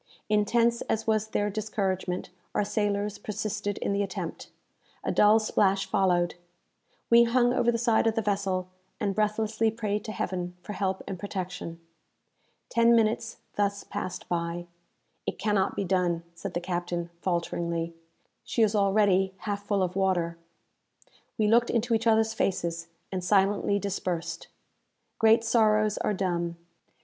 [0.29, 4.49] Intense as was their discouragement, our sailors persisted in the attempt.
[5.03, 6.33] A dull splash followed.
[7.11, 8.67] We hung over the side of the vessel,
[8.99, 11.79] and breathlessly prayed to Heaven for help and protection.
[12.67, 14.65] Ten minutes thus passed by.
[15.27, 17.93] "It cannot be done," said the captain, falteringly;
[18.43, 20.39] "she is already half full of water."
[21.37, 24.47] We looked into each others faces, and silently dispersed.
[25.19, 26.57] Great sorrows are dumb.